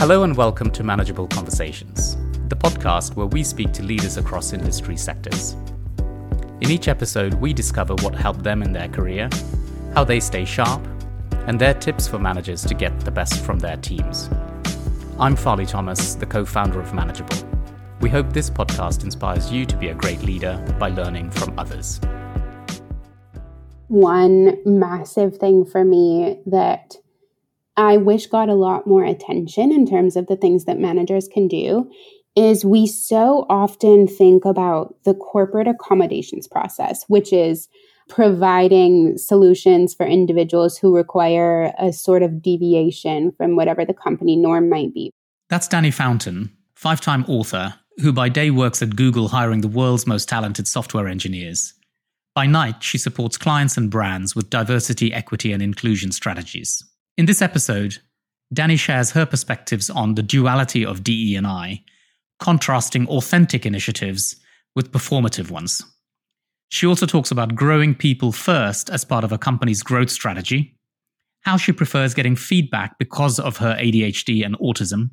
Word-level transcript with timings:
Hello 0.00 0.22
and 0.22 0.34
welcome 0.34 0.70
to 0.70 0.82
Manageable 0.82 1.26
Conversations, 1.26 2.16
the 2.48 2.56
podcast 2.56 3.16
where 3.16 3.26
we 3.26 3.44
speak 3.44 3.70
to 3.72 3.82
leaders 3.82 4.16
across 4.16 4.54
industry 4.54 4.96
sectors. 4.96 5.58
In 6.62 6.70
each 6.70 6.88
episode, 6.88 7.34
we 7.34 7.52
discover 7.52 7.94
what 7.96 8.14
helped 8.14 8.42
them 8.42 8.62
in 8.62 8.72
their 8.72 8.88
career, 8.88 9.28
how 9.92 10.04
they 10.04 10.18
stay 10.18 10.46
sharp, 10.46 10.82
and 11.46 11.60
their 11.60 11.74
tips 11.74 12.08
for 12.08 12.18
managers 12.18 12.64
to 12.64 12.72
get 12.72 12.98
the 13.00 13.10
best 13.10 13.44
from 13.44 13.58
their 13.58 13.76
teams. 13.76 14.30
I'm 15.18 15.36
Farley 15.36 15.66
Thomas, 15.66 16.14
the 16.14 16.24
co 16.24 16.46
founder 16.46 16.80
of 16.80 16.94
Manageable. 16.94 17.36
We 18.00 18.08
hope 18.08 18.32
this 18.32 18.48
podcast 18.48 19.04
inspires 19.04 19.52
you 19.52 19.66
to 19.66 19.76
be 19.76 19.88
a 19.88 19.94
great 19.94 20.22
leader 20.22 20.56
by 20.78 20.88
learning 20.88 21.30
from 21.30 21.58
others. 21.58 22.00
One 23.88 24.56
massive 24.64 25.36
thing 25.36 25.66
for 25.66 25.84
me 25.84 26.40
that 26.46 26.96
I 27.76 27.96
wish 27.96 28.26
got 28.26 28.48
a 28.48 28.54
lot 28.54 28.86
more 28.86 29.04
attention 29.04 29.72
in 29.72 29.86
terms 29.86 30.16
of 30.16 30.26
the 30.26 30.36
things 30.36 30.64
that 30.64 30.78
managers 30.78 31.28
can 31.28 31.48
do 31.48 31.90
is 32.36 32.64
we 32.64 32.86
so 32.86 33.46
often 33.48 34.06
think 34.06 34.44
about 34.44 34.94
the 35.04 35.14
corporate 35.14 35.66
accommodations 35.66 36.46
process, 36.46 37.04
which 37.08 37.32
is 37.32 37.68
providing 38.08 39.16
solutions 39.16 39.94
for 39.94 40.06
individuals 40.06 40.76
who 40.76 40.94
require 40.94 41.72
a 41.78 41.92
sort 41.92 42.22
of 42.22 42.42
deviation 42.42 43.32
from 43.32 43.56
whatever 43.56 43.84
the 43.84 43.94
company 43.94 44.36
norm 44.36 44.68
might 44.68 44.92
be. 44.92 45.12
That's 45.48 45.68
Danny 45.68 45.90
Fountain, 45.90 46.56
five 46.74 47.00
time 47.00 47.24
author, 47.26 47.74
who 48.00 48.12
by 48.12 48.28
day 48.28 48.50
works 48.50 48.82
at 48.82 48.96
Google 48.96 49.28
hiring 49.28 49.60
the 49.60 49.68
world's 49.68 50.06
most 50.06 50.28
talented 50.28 50.66
software 50.68 51.08
engineers. 51.08 51.74
By 52.34 52.46
night, 52.46 52.82
she 52.82 52.98
supports 52.98 53.36
clients 53.36 53.76
and 53.76 53.90
brands 53.90 54.36
with 54.36 54.50
diversity, 54.50 55.12
equity, 55.12 55.52
and 55.52 55.62
inclusion 55.62 56.12
strategies. 56.12 56.84
In 57.20 57.26
this 57.26 57.42
episode, 57.42 57.98
Danny 58.50 58.78
shares 58.78 59.10
her 59.10 59.26
perspectives 59.26 59.90
on 59.90 60.14
the 60.14 60.22
duality 60.22 60.86
of 60.86 61.04
DE&I, 61.04 61.84
contrasting 62.38 63.06
authentic 63.08 63.66
initiatives 63.66 64.36
with 64.74 64.90
performative 64.90 65.50
ones. 65.50 65.84
She 66.70 66.86
also 66.86 67.04
talks 67.04 67.30
about 67.30 67.54
growing 67.54 67.94
people 67.94 68.32
first 68.32 68.88
as 68.88 69.04
part 69.04 69.22
of 69.22 69.32
a 69.32 69.36
company's 69.36 69.82
growth 69.82 70.08
strategy, 70.08 70.74
how 71.42 71.58
she 71.58 71.72
prefers 71.72 72.14
getting 72.14 72.36
feedback 72.36 72.98
because 72.98 73.38
of 73.38 73.58
her 73.58 73.76
ADHD 73.78 74.42
and 74.42 74.58
autism, 74.58 75.10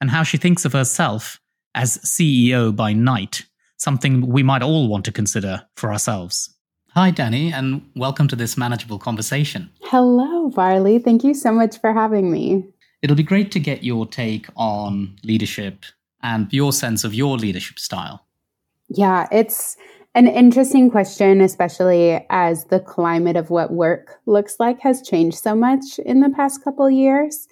and 0.00 0.08
how 0.10 0.22
she 0.22 0.38
thinks 0.38 0.64
of 0.64 0.72
herself 0.72 1.38
as 1.74 1.98
CEO 1.98 2.74
by 2.74 2.94
night, 2.94 3.44
something 3.76 4.26
we 4.28 4.42
might 4.42 4.62
all 4.62 4.88
want 4.88 5.04
to 5.04 5.12
consider 5.12 5.66
for 5.76 5.92
ourselves. 5.92 6.53
Hi, 6.94 7.10
Danny, 7.10 7.52
and 7.52 7.82
welcome 7.96 8.28
to 8.28 8.36
this 8.36 8.56
manageable 8.56 9.00
conversation. 9.00 9.68
Hello, 9.82 10.48
Varley. 10.48 11.00
Thank 11.00 11.24
you 11.24 11.34
so 11.34 11.50
much 11.50 11.80
for 11.80 11.92
having 11.92 12.30
me. 12.30 12.68
It'll 13.02 13.16
be 13.16 13.24
great 13.24 13.50
to 13.50 13.58
get 13.58 13.82
your 13.82 14.06
take 14.06 14.46
on 14.54 15.16
leadership 15.24 15.86
and 16.22 16.46
your 16.52 16.72
sense 16.72 17.02
of 17.02 17.12
your 17.12 17.36
leadership 17.36 17.80
style. 17.80 18.24
Yeah, 18.88 19.26
it's 19.32 19.76
an 20.14 20.28
interesting 20.28 20.88
question, 20.88 21.40
especially 21.40 22.24
as 22.30 22.66
the 22.66 22.78
climate 22.78 23.34
of 23.34 23.50
what 23.50 23.72
work 23.72 24.20
looks 24.26 24.60
like 24.60 24.78
has 24.82 25.02
changed 25.02 25.38
so 25.38 25.56
much 25.56 25.98
in 25.98 26.20
the 26.20 26.30
past 26.30 26.62
couple 26.62 26.88
years. 26.88 27.48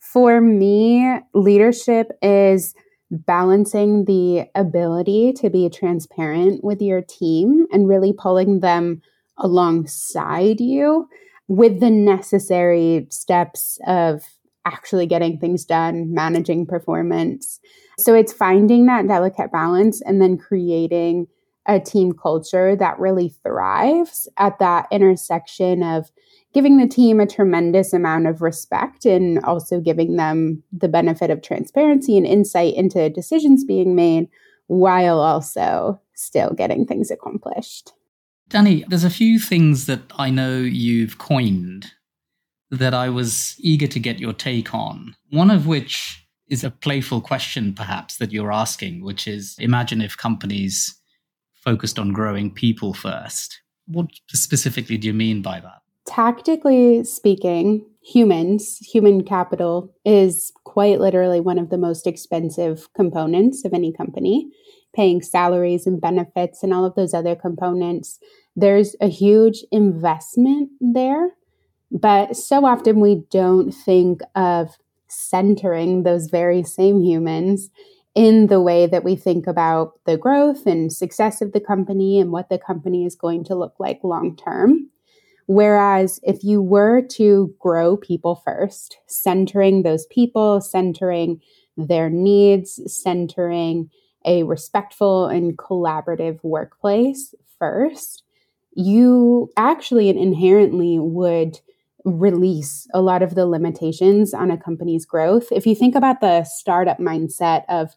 For 0.00 0.40
me, 0.40 1.20
leadership 1.32 2.10
is 2.22 2.74
balancing 3.10 4.04
the 4.04 4.44
ability 4.54 5.32
to 5.34 5.50
be 5.50 5.68
transparent 5.68 6.62
with 6.62 6.80
your 6.80 7.02
team 7.02 7.66
and 7.72 7.88
really 7.88 8.12
pulling 8.12 8.60
them 8.60 9.02
alongside 9.38 10.60
you 10.60 11.08
with 11.48 11.80
the 11.80 11.90
necessary 11.90 13.06
steps 13.10 13.78
of 13.86 14.24
actually 14.64 15.06
getting 15.06 15.38
things 15.38 15.64
done, 15.64 16.12
managing 16.14 16.66
performance. 16.66 17.58
So 17.98 18.14
it's 18.14 18.32
finding 18.32 18.86
that 18.86 19.08
delicate 19.08 19.50
balance 19.50 20.00
and 20.02 20.22
then 20.22 20.38
creating 20.38 21.26
a 21.66 21.80
team 21.80 22.12
culture 22.12 22.76
that 22.76 22.98
really 22.98 23.34
thrives 23.42 24.28
at 24.38 24.58
that 24.60 24.86
intersection 24.90 25.82
of 25.82 26.10
giving 26.52 26.78
the 26.78 26.88
team 26.88 27.20
a 27.20 27.26
tremendous 27.26 27.92
amount 27.92 28.26
of 28.26 28.42
respect 28.42 29.04
and 29.04 29.38
also 29.44 29.80
giving 29.80 30.16
them 30.16 30.62
the 30.72 30.88
benefit 30.88 31.30
of 31.30 31.42
transparency 31.42 32.16
and 32.16 32.26
insight 32.26 32.74
into 32.74 33.08
decisions 33.08 33.64
being 33.64 33.94
made 33.94 34.28
while 34.66 35.20
also 35.20 36.00
still 36.14 36.50
getting 36.50 36.86
things 36.86 37.10
accomplished. 37.10 37.92
Danny, 38.48 38.84
there's 38.88 39.04
a 39.04 39.10
few 39.10 39.38
things 39.38 39.86
that 39.86 40.00
I 40.16 40.30
know 40.30 40.58
you've 40.58 41.18
coined 41.18 41.92
that 42.70 42.94
I 42.94 43.08
was 43.08 43.54
eager 43.58 43.86
to 43.86 44.00
get 44.00 44.18
your 44.18 44.32
take 44.32 44.74
on. 44.74 45.14
One 45.30 45.50
of 45.50 45.66
which 45.66 46.26
is 46.48 46.64
a 46.64 46.70
playful 46.70 47.20
question, 47.20 47.74
perhaps, 47.74 48.16
that 48.18 48.32
you're 48.32 48.52
asking, 48.52 49.04
which 49.04 49.26
is 49.26 49.56
imagine 49.58 50.00
if 50.00 50.16
companies 50.16 50.96
focused 51.54 51.98
on 51.98 52.12
growing 52.12 52.50
people 52.50 52.94
first. 52.94 53.60
What 53.86 54.06
specifically 54.28 54.98
do 54.98 55.06
you 55.06 55.14
mean 55.14 55.42
by 55.42 55.60
that? 55.60 55.79
Tactically 56.06 57.04
speaking, 57.04 57.86
humans, 58.02 58.78
human 58.78 59.22
capital, 59.22 59.94
is 60.04 60.52
quite 60.64 61.00
literally 61.00 61.40
one 61.40 61.58
of 61.58 61.70
the 61.70 61.78
most 61.78 62.06
expensive 62.06 62.92
components 62.94 63.64
of 63.64 63.72
any 63.72 63.92
company, 63.92 64.50
paying 64.94 65.22
salaries 65.22 65.86
and 65.86 66.00
benefits 66.00 66.62
and 66.62 66.72
all 66.72 66.84
of 66.84 66.94
those 66.94 67.14
other 67.14 67.36
components. 67.36 68.18
There's 68.56 68.96
a 69.00 69.08
huge 69.08 69.64
investment 69.70 70.70
there, 70.80 71.30
but 71.90 72.36
so 72.36 72.64
often 72.64 73.00
we 73.00 73.22
don't 73.30 73.72
think 73.72 74.22
of 74.34 74.78
centering 75.06 76.02
those 76.02 76.28
very 76.28 76.62
same 76.62 77.02
humans 77.02 77.70
in 78.14 78.48
the 78.48 78.60
way 78.60 78.86
that 78.86 79.04
we 79.04 79.16
think 79.16 79.46
about 79.46 79.92
the 80.04 80.16
growth 80.16 80.66
and 80.66 80.92
success 80.92 81.40
of 81.40 81.52
the 81.52 81.60
company 81.60 82.18
and 82.18 82.32
what 82.32 82.48
the 82.48 82.58
company 82.58 83.04
is 83.04 83.14
going 83.14 83.44
to 83.44 83.54
look 83.54 83.74
like 83.78 84.00
long 84.02 84.36
term. 84.36 84.90
Whereas 85.50 86.20
if 86.22 86.44
you 86.44 86.62
were 86.62 87.02
to 87.02 87.52
grow 87.58 87.96
people 87.96 88.36
first, 88.36 88.98
centering 89.08 89.82
those 89.82 90.06
people, 90.06 90.60
centering 90.60 91.40
their 91.76 92.08
needs, 92.08 92.80
centering 92.86 93.90
a 94.24 94.44
respectful 94.44 95.26
and 95.26 95.58
collaborative 95.58 96.38
workplace 96.44 97.34
first, 97.58 98.22
you 98.74 99.50
actually 99.56 100.08
and 100.08 100.20
inherently 100.20 101.00
would 101.00 101.58
release 102.04 102.86
a 102.94 103.00
lot 103.00 103.20
of 103.20 103.34
the 103.34 103.44
limitations 103.44 104.32
on 104.32 104.52
a 104.52 104.56
company's 104.56 105.04
growth. 105.04 105.48
If 105.50 105.66
you 105.66 105.74
think 105.74 105.96
about 105.96 106.20
the 106.20 106.44
startup 106.44 106.98
mindset 106.98 107.64
of, 107.68 107.96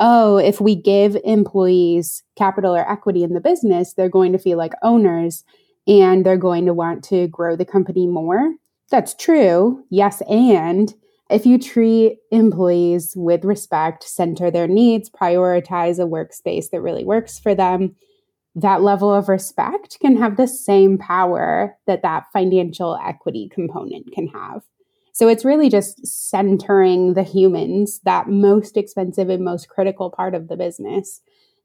oh, 0.00 0.38
if 0.38 0.62
we 0.62 0.74
give 0.74 1.14
employees 1.24 2.22
capital 2.36 2.74
or 2.74 2.90
equity 2.90 3.22
in 3.22 3.34
the 3.34 3.40
business, 3.42 3.92
they're 3.92 4.08
going 4.08 4.32
to 4.32 4.38
feel 4.38 4.56
like 4.56 4.72
owners 4.82 5.44
and 5.86 6.24
they're 6.24 6.36
going 6.36 6.66
to 6.66 6.74
want 6.74 7.04
to 7.04 7.28
grow 7.28 7.56
the 7.56 7.64
company 7.64 8.06
more. 8.06 8.54
That's 8.90 9.14
true. 9.14 9.84
Yes. 9.90 10.22
And 10.28 10.94
if 11.28 11.44
you 11.44 11.58
treat 11.58 12.18
employees 12.30 13.14
with 13.16 13.44
respect, 13.44 14.04
center 14.04 14.50
their 14.50 14.68
needs, 14.68 15.10
prioritize 15.10 15.98
a 15.98 16.06
workspace 16.06 16.70
that 16.70 16.80
really 16.80 17.04
works 17.04 17.38
for 17.38 17.54
them, 17.54 17.96
that 18.54 18.80
level 18.80 19.12
of 19.12 19.28
respect 19.28 19.98
can 20.00 20.16
have 20.16 20.36
the 20.36 20.46
same 20.46 20.98
power 20.98 21.76
that 21.86 22.02
that 22.02 22.24
financial 22.32 22.96
equity 23.04 23.50
component 23.52 24.12
can 24.12 24.28
have. 24.28 24.62
So 25.12 25.28
it's 25.28 25.44
really 25.44 25.68
just 25.68 26.06
centering 26.06 27.14
the 27.14 27.22
humans, 27.22 28.00
that 28.04 28.28
most 28.28 28.76
expensive 28.76 29.28
and 29.28 29.44
most 29.44 29.68
critical 29.68 30.10
part 30.10 30.34
of 30.34 30.48
the 30.48 30.56
business, 30.56 31.22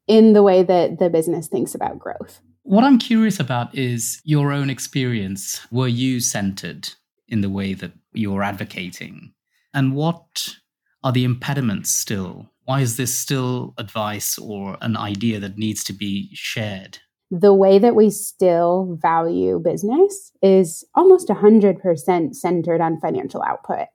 in 0.07 0.33
the 0.33 0.41
way 0.41 0.63
that 0.63 0.99
the 0.99 1.09
business 1.09 1.47
thinks 1.47 1.75
about 1.75 1.99
growth. 1.99 2.41
What 2.63 2.83
I'm 2.83 2.99
curious 2.99 3.39
about 3.39 3.75
is 3.75 4.21
your 4.23 4.51
own 4.51 4.69
experience. 4.69 5.59
Were 5.71 5.87
you 5.87 6.19
centered 6.19 6.89
in 7.27 7.41
the 7.41 7.49
way 7.49 7.73
that 7.73 7.91
you're 8.13 8.43
advocating? 8.43 9.33
And 9.73 9.95
what 9.95 10.57
are 11.03 11.11
the 11.11 11.23
impediments 11.23 11.89
still? 11.89 12.51
Why 12.65 12.81
is 12.81 12.97
this 12.97 13.17
still 13.17 13.73
advice 13.79 14.37
or 14.37 14.77
an 14.81 14.95
idea 14.95 15.39
that 15.39 15.57
needs 15.57 15.83
to 15.85 15.93
be 15.93 16.29
shared? 16.33 16.99
The 17.31 17.53
way 17.53 17.79
that 17.79 17.95
we 17.95 18.11
still 18.11 18.97
value 19.01 19.59
business 19.59 20.31
is 20.43 20.85
almost 20.93 21.29
100% 21.29 22.35
centered 22.35 22.81
on 22.81 22.99
financial 22.99 23.41
output 23.41 23.87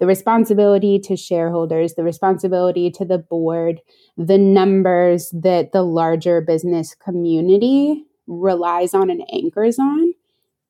the 0.00 0.06
responsibility 0.06 0.98
to 0.98 1.14
shareholders, 1.14 1.94
the 1.94 2.02
responsibility 2.02 2.90
to 2.90 3.04
the 3.04 3.18
board, 3.18 3.80
the 4.16 4.38
numbers 4.38 5.30
that 5.30 5.72
the 5.72 5.82
larger 5.82 6.40
business 6.40 6.94
community 6.94 8.06
relies 8.30 8.94
on 8.94 9.10
and 9.10 9.22
anchors 9.32 9.78
on 9.78 10.14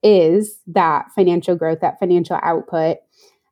is 0.03 0.59
that 0.67 1.07
financial 1.15 1.55
growth, 1.55 1.81
that 1.81 1.99
financial 1.99 2.39
output, 2.43 2.99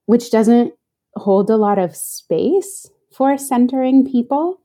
which 0.06 0.30
doesn't 0.30 0.72
hold 1.14 1.50
a 1.50 1.56
lot 1.56 1.78
of 1.78 1.94
space 1.94 2.88
for 3.12 3.36
centering 3.36 4.10
people. 4.10 4.60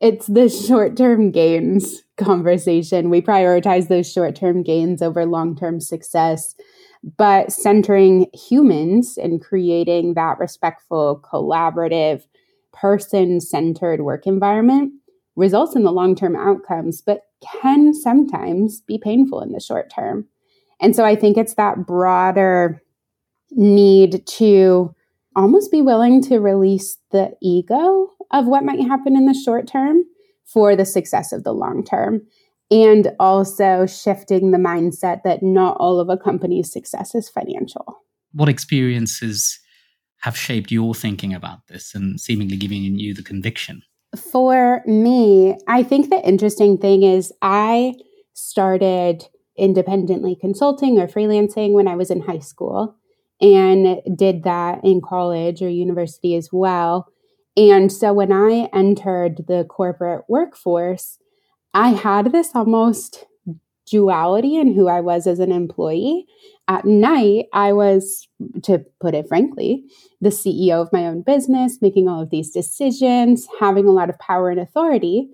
It's 0.00 0.26
the 0.26 0.48
short 0.68 0.96
term 0.96 1.30
gains 1.30 2.02
conversation. 2.16 3.10
We 3.10 3.20
prioritize 3.20 3.88
those 3.88 4.10
short 4.10 4.34
term 4.34 4.62
gains 4.62 5.02
over 5.02 5.26
long 5.26 5.56
term 5.56 5.80
success 5.80 6.54
but 7.16 7.52
centering 7.52 8.26
humans 8.34 9.16
and 9.16 9.42
creating 9.42 10.14
that 10.14 10.38
respectful, 10.38 11.24
collaborative, 11.32 12.22
person 12.72 13.40
centered 13.40 14.02
work 14.02 14.26
environment 14.26 14.92
results 15.34 15.74
in 15.74 15.82
the 15.82 15.92
long 15.92 16.14
term 16.14 16.36
outcomes, 16.36 17.00
but 17.00 17.22
can 17.40 17.94
sometimes 17.94 18.80
be 18.82 18.98
painful 18.98 19.40
in 19.40 19.52
the 19.52 19.60
short 19.60 19.90
term. 19.94 20.26
And 20.80 20.94
so 20.96 21.04
I 21.04 21.14
think 21.16 21.36
it's 21.36 21.54
that 21.54 21.86
broader 21.86 22.82
need 23.50 24.26
to 24.26 24.94
almost 25.36 25.70
be 25.70 25.82
willing 25.82 26.22
to 26.22 26.38
release 26.38 26.98
the 27.10 27.32
ego 27.42 28.08
of 28.30 28.46
what 28.46 28.64
might 28.64 28.80
happen 28.80 29.16
in 29.16 29.26
the 29.26 29.34
short 29.34 29.66
term 29.66 30.02
for 30.44 30.74
the 30.74 30.86
success 30.86 31.32
of 31.32 31.44
the 31.44 31.52
long 31.52 31.84
term. 31.84 32.22
And 32.70 33.10
also 33.18 33.84
shifting 33.86 34.52
the 34.52 34.58
mindset 34.58 35.22
that 35.24 35.42
not 35.42 35.76
all 35.80 35.98
of 35.98 36.08
a 36.08 36.16
company's 36.16 36.72
success 36.72 37.16
is 37.16 37.28
financial. 37.28 38.04
What 38.32 38.48
experiences 38.48 39.58
have 40.20 40.36
shaped 40.36 40.70
your 40.70 40.94
thinking 40.94 41.34
about 41.34 41.66
this 41.66 41.94
and 41.94 42.20
seemingly 42.20 42.56
giving 42.56 42.82
you 42.98 43.12
the 43.12 43.24
conviction? 43.24 43.82
For 44.16 44.82
me, 44.86 45.56
I 45.68 45.82
think 45.82 46.10
the 46.10 46.26
interesting 46.26 46.78
thing 46.78 47.02
is 47.02 47.32
I 47.42 47.94
started 48.34 49.28
independently 49.56 50.34
consulting 50.34 50.98
or 50.98 51.06
freelancing 51.06 51.72
when 51.72 51.86
I 51.86 51.94
was 51.94 52.10
in 52.10 52.22
high 52.22 52.38
school 52.38 52.96
and 53.40 54.00
did 54.16 54.42
that 54.44 54.80
in 54.82 55.00
college 55.00 55.62
or 55.62 55.68
university 55.68 56.34
as 56.34 56.48
well. 56.52 57.06
And 57.56 57.92
so 57.92 58.12
when 58.12 58.32
I 58.32 58.68
entered 58.72 59.44
the 59.48 59.64
corporate 59.64 60.24
workforce, 60.28 61.18
I 61.74 61.90
had 61.90 62.32
this 62.32 62.50
almost 62.54 63.26
duality 63.90 64.56
in 64.56 64.74
who 64.74 64.88
I 64.88 65.00
was 65.00 65.26
as 65.26 65.38
an 65.38 65.52
employee. 65.52 66.26
At 66.68 66.84
night, 66.84 67.46
I 67.52 67.72
was, 67.72 68.28
to 68.62 68.84
put 69.00 69.14
it 69.14 69.26
frankly, 69.28 69.84
the 70.20 70.28
CEO 70.28 70.80
of 70.80 70.92
my 70.92 71.06
own 71.06 71.22
business, 71.22 71.78
making 71.82 72.08
all 72.08 72.22
of 72.22 72.30
these 72.30 72.50
decisions, 72.50 73.46
having 73.58 73.86
a 73.86 73.92
lot 73.92 74.08
of 74.08 74.18
power 74.18 74.50
and 74.50 74.60
authority. 74.60 75.28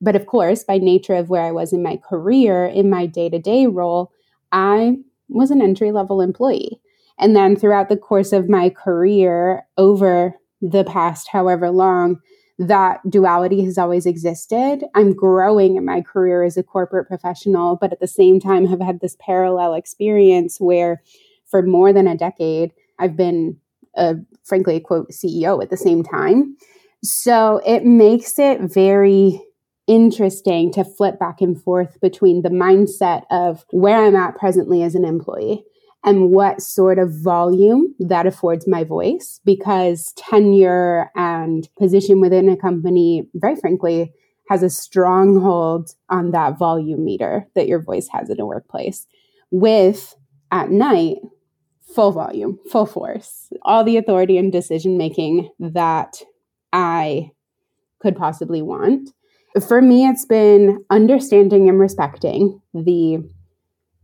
But 0.00 0.16
of 0.16 0.26
course, 0.26 0.64
by 0.64 0.78
nature 0.78 1.14
of 1.14 1.28
where 1.28 1.42
I 1.42 1.52
was 1.52 1.72
in 1.72 1.82
my 1.82 1.96
career, 1.96 2.66
in 2.66 2.88
my 2.88 3.06
day 3.06 3.28
to 3.28 3.38
day 3.38 3.66
role, 3.66 4.12
I 4.52 4.96
was 5.28 5.50
an 5.50 5.60
entry 5.60 5.92
level 5.92 6.20
employee. 6.20 6.80
And 7.18 7.34
then 7.36 7.56
throughout 7.56 7.88
the 7.88 7.96
course 7.96 8.32
of 8.32 8.48
my 8.48 8.70
career, 8.70 9.66
over 9.76 10.34
the 10.62 10.84
past 10.84 11.28
however 11.30 11.70
long, 11.70 12.20
that 12.58 13.00
duality 13.08 13.64
has 13.64 13.78
always 13.78 14.04
existed. 14.04 14.84
I'm 14.94 15.14
growing 15.14 15.76
in 15.76 15.84
my 15.84 16.00
career 16.02 16.42
as 16.42 16.56
a 16.56 16.62
corporate 16.62 17.06
professional, 17.06 17.76
but 17.76 17.92
at 17.92 18.00
the 18.00 18.08
same 18.08 18.40
time 18.40 18.66
have 18.66 18.80
had 18.80 19.00
this 19.00 19.16
parallel 19.20 19.74
experience 19.74 20.58
where 20.58 21.02
for 21.46 21.62
more 21.62 21.92
than 21.92 22.08
a 22.08 22.16
decade, 22.16 22.72
I've 22.98 23.16
been 23.16 23.58
a 23.96 24.16
frankly 24.44 24.76
a 24.76 24.80
quote 24.80 25.10
CEO 25.10 25.62
at 25.62 25.70
the 25.70 25.76
same 25.76 26.02
time. 26.02 26.56
So 27.02 27.60
it 27.64 27.84
makes 27.84 28.38
it 28.38 28.60
very 28.60 29.40
interesting 29.86 30.72
to 30.72 30.84
flip 30.84 31.18
back 31.18 31.40
and 31.40 31.60
forth 31.60 32.00
between 32.00 32.42
the 32.42 32.50
mindset 32.50 33.22
of 33.30 33.64
where 33.70 34.04
I'm 34.04 34.16
at 34.16 34.36
presently 34.36 34.82
as 34.82 34.94
an 34.94 35.04
employee 35.04 35.64
and 36.04 36.30
what 36.30 36.62
sort 36.62 36.98
of 36.98 37.12
volume 37.12 37.94
that 37.98 38.26
affords 38.26 38.68
my 38.68 38.84
voice 38.84 39.40
because 39.44 40.12
tenure 40.16 41.10
and 41.16 41.68
position 41.78 42.20
within 42.20 42.48
a 42.48 42.56
company, 42.56 43.28
very 43.34 43.56
frankly, 43.56 44.12
has 44.48 44.62
a 44.62 44.70
stronghold 44.70 45.94
on 46.08 46.30
that 46.30 46.58
volume 46.58 47.04
meter 47.04 47.46
that 47.54 47.68
your 47.68 47.82
voice 47.82 48.08
has 48.08 48.30
in 48.30 48.40
a 48.40 48.46
workplace. 48.46 49.06
With 49.50 50.14
at 50.50 50.70
night, 50.70 51.18
full 51.94 52.12
volume, 52.12 52.58
full 52.70 52.86
force, 52.86 53.52
all 53.62 53.84
the 53.84 53.96
authority 53.96 54.38
and 54.38 54.52
decision 54.52 54.96
making 54.96 55.50
that 55.58 56.22
I 56.72 57.30
could 58.00 58.16
possibly 58.16 58.62
want. 58.62 59.10
For 59.66 59.82
me, 59.82 60.06
it's 60.06 60.24
been 60.24 60.84
understanding 60.90 61.68
and 61.68 61.80
respecting 61.80 62.60
the 62.72 63.28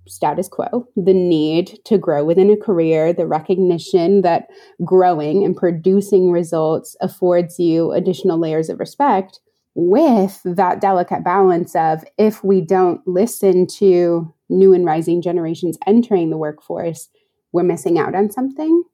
status 0.06 0.48
quo, 0.48 0.86
the 0.96 1.14
need 1.14 1.78
to 1.84 1.98
grow 1.98 2.24
within 2.24 2.50
a 2.50 2.56
career, 2.56 3.12
the 3.12 3.26
recognition 3.26 4.22
that 4.22 4.48
growing 4.84 5.44
and 5.44 5.56
producing 5.56 6.30
results 6.30 6.96
affords 7.00 7.58
you 7.58 7.92
additional 7.92 8.38
layers 8.38 8.68
of 8.68 8.80
respect, 8.80 9.40
with 9.74 10.40
that 10.44 10.80
delicate 10.80 11.24
balance 11.24 11.74
of 11.74 12.04
if 12.16 12.44
we 12.44 12.60
don't 12.60 13.00
listen 13.06 13.66
to 13.66 14.32
new 14.48 14.72
and 14.72 14.84
rising 14.84 15.20
generations 15.20 15.76
entering 15.86 16.30
the 16.30 16.36
workforce, 16.36 17.08
we're 17.52 17.62
missing 17.62 17.98
out 17.98 18.14
on 18.14 18.30
something. 18.30 18.84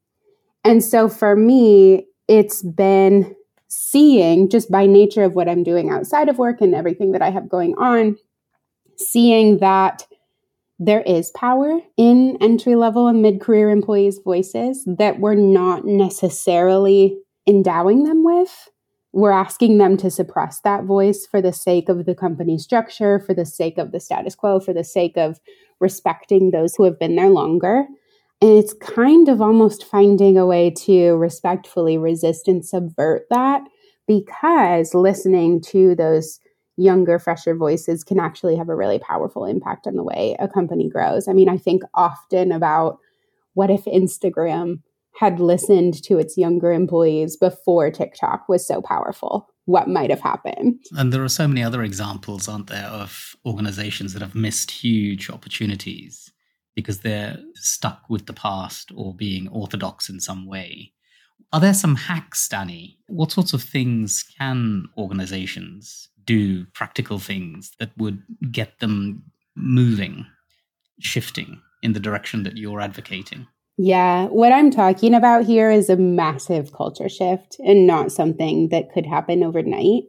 And 0.64 0.82
so 0.82 1.08
for 1.08 1.36
me, 1.36 2.06
it's 2.28 2.62
been 2.62 3.34
seeing 3.68 4.48
just 4.48 4.70
by 4.70 4.86
nature 4.86 5.22
of 5.22 5.34
what 5.34 5.48
I'm 5.48 5.62
doing 5.62 5.90
outside 5.90 6.28
of 6.28 6.38
work 6.38 6.60
and 6.60 6.74
everything 6.74 7.12
that 7.12 7.22
I 7.22 7.30
have 7.30 7.48
going 7.48 7.74
on, 7.76 8.16
seeing 8.96 9.58
that 9.58 10.06
there 10.82 11.02
is 11.02 11.30
power 11.32 11.78
in 11.98 12.38
entry 12.40 12.74
level 12.74 13.06
and 13.06 13.20
mid 13.20 13.38
career 13.38 13.68
employees' 13.68 14.18
voices 14.24 14.82
that 14.86 15.20
we're 15.20 15.34
not 15.34 15.84
necessarily 15.84 17.18
endowing 17.46 18.04
them 18.04 18.24
with. 18.24 18.70
We're 19.12 19.30
asking 19.30 19.76
them 19.76 19.98
to 19.98 20.10
suppress 20.10 20.60
that 20.60 20.84
voice 20.84 21.26
for 21.26 21.42
the 21.42 21.52
sake 21.52 21.90
of 21.90 22.06
the 22.06 22.14
company 22.14 22.56
structure, 22.56 23.20
for 23.20 23.34
the 23.34 23.44
sake 23.44 23.76
of 23.76 23.92
the 23.92 24.00
status 24.00 24.34
quo, 24.34 24.58
for 24.58 24.72
the 24.72 24.84
sake 24.84 25.18
of 25.18 25.38
respecting 25.80 26.50
those 26.50 26.74
who 26.74 26.84
have 26.84 26.98
been 26.98 27.16
there 27.16 27.28
longer. 27.28 27.84
And 28.40 28.52
it's 28.52 28.72
kind 28.72 29.28
of 29.28 29.42
almost 29.42 29.84
finding 29.84 30.38
a 30.38 30.46
way 30.46 30.70
to 30.86 31.12
respectfully 31.12 31.98
resist 31.98 32.48
and 32.48 32.64
subvert 32.64 33.26
that 33.28 33.62
because 34.06 34.94
listening 34.94 35.60
to 35.60 35.94
those 35.94 36.40
younger, 36.80 37.18
fresher 37.18 37.54
voices 37.54 38.02
can 38.02 38.18
actually 38.18 38.56
have 38.56 38.68
a 38.68 38.74
really 38.74 38.98
powerful 38.98 39.44
impact 39.44 39.86
on 39.86 39.94
the 39.94 40.02
way 40.02 40.36
a 40.38 40.48
company 40.48 40.88
grows. 40.88 41.28
I 41.28 41.32
mean, 41.32 41.48
I 41.48 41.56
think 41.56 41.82
often 41.94 42.52
about 42.52 42.98
what 43.54 43.70
if 43.70 43.84
Instagram 43.84 44.80
had 45.18 45.40
listened 45.40 46.02
to 46.04 46.18
its 46.18 46.38
younger 46.38 46.72
employees 46.72 47.36
before 47.36 47.90
TikTok 47.90 48.48
was 48.48 48.66
so 48.66 48.80
powerful? 48.80 49.48
What 49.66 49.88
might 49.88 50.10
have 50.10 50.20
happened? 50.20 50.82
And 50.92 51.12
there 51.12 51.22
are 51.22 51.28
so 51.28 51.46
many 51.46 51.62
other 51.62 51.82
examples, 51.82 52.48
aren't 52.48 52.68
there, 52.68 52.86
of 52.86 53.36
organizations 53.44 54.12
that 54.12 54.22
have 54.22 54.34
missed 54.34 54.70
huge 54.70 55.28
opportunities 55.30 56.32
because 56.74 57.00
they're 57.00 57.38
stuck 57.54 58.08
with 58.08 58.26
the 58.26 58.32
past 58.32 58.90
or 58.94 59.14
being 59.14 59.48
orthodox 59.48 60.08
in 60.08 60.20
some 60.20 60.46
way. 60.46 60.92
Are 61.52 61.60
there 61.60 61.74
some 61.74 61.96
hacks, 61.96 62.48
Danny? 62.48 62.98
What 63.08 63.32
sorts 63.32 63.52
of 63.52 63.62
things 63.62 64.24
can 64.38 64.86
organizations 64.96 66.08
do 66.24 66.64
practical 66.74 67.18
things 67.18 67.72
that 67.80 67.90
would 67.96 68.22
get 68.52 68.78
them 68.78 69.22
moving, 69.56 70.26
shifting 71.00 71.60
in 71.82 71.92
the 71.92 72.00
direction 72.00 72.42
that 72.44 72.56
you're 72.56 72.80
advocating. 72.80 73.46
Yeah, 73.76 74.26
what 74.26 74.52
I'm 74.52 74.70
talking 74.70 75.14
about 75.14 75.44
here 75.44 75.70
is 75.70 75.88
a 75.88 75.96
massive 75.96 76.72
culture 76.72 77.08
shift 77.08 77.56
and 77.60 77.86
not 77.86 78.12
something 78.12 78.68
that 78.68 78.92
could 78.92 79.06
happen 79.06 79.42
overnight. 79.42 80.04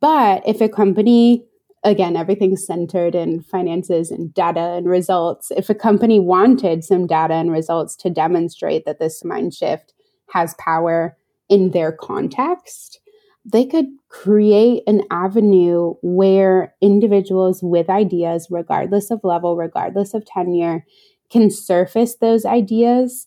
But 0.00 0.46
if 0.46 0.60
a 0.60 0.68
company, 0.68 1.44
again, 1.82 2.16
everything's 2.16 2.64
centered 2.64 3.14
in 3.14 3.42
finances 3.42 4.10
and 4.10 4.32
data 4.32 4.60
and 4.60 4.88
results, 4.88 5.50
if 5.50 5.68
a 5.68 5.74
company 5.74 6.20
wanted 6.20 6.84
some 6.84 7.06
data 7.06 7.34
and 7.34 7.50
results 7.50 7.96
to 7.96 8.10
demonstrate 8.10 8.84
that 8.86 9.00
this 9.00 9.24
mind 9.24 9.54
shift 9.54 9.92
has 10.32 10.54
power 10.58 11.16
in 11.48 11.70
their 11.70 11.92
context, 11.92 13.00
they 13.44 13.64
could 13.64 13.86
create 14.08 14.82
an 14.86 15.02
avenue 15.10 15.94
where 16.02 16.74
individuals 16.80 17.60
with 17.62 17.88
ideas, 17.88 18.48
regardless 18.50 19.10
of 19.10 19.20
level, 19.24 19.56
regardless 19.56 20.14
of 20.14 20.24
tenure, 20.24 20.84
can 21.30 21.50
surface 21.50 22.16
those 22.16 22.44
ideas 22.44 23.26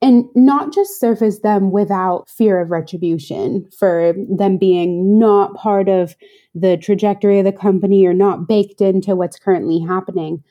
and 0.00 0.26
not 0.34 0.72
just 0.72 1.00
surface 1.00 1.40
them 1.40 1.72
without 1.72 2.30
fear 2.30 2.60
of 2.60 2.70
retribution 2.70 3.68
for 3.76 4.14
them 4.28 4.56
being 4.56 5.18
not 5.18 5.54
part 5.54 5.88
of 5.88 6.14
the 6.54 6.76
trajectory 6.76 7.40
of 7.40 7.44
the 7.44 7.52
company 7.52 8.06
or 8.06 8.14
not 8.14 8.46
baked 8.46 8.80
into 8.80 9.16
what's 9.16 9.38
currently 9.38 9.80
happening, 9.80 10.42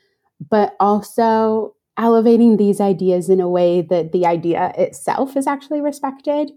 but 0.50 0.76
also 0.80 1.74
elevating 1.98 2.56
these 2.56 2.80
ideas 2.80 3.28
in 3.28 3.40
a 3.40 3.48
way 3.48 3.82
that 3.82 4.12
the 4.12 4.24
idea 4.24 4.72
itself 4.78 5.36
is 5.36 5.46
actually 5.46 5.80
respected. 5.80 6.52